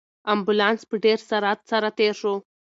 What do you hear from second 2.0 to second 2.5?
شو.